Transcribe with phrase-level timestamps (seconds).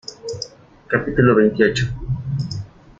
[0.87, 1.85] capítulo veintiocho.